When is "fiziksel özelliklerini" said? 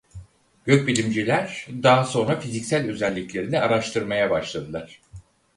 2.41-3.59